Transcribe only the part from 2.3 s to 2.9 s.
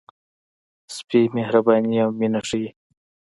ښيي.